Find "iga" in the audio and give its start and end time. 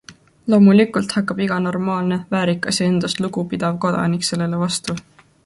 1.45-1.59